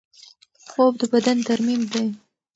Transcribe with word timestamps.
خوب 0.69 0.93
د 0.99 1.01
بدن 1.13 1.37
ترمیم 1.47 1.81
دی. 1.91 2.05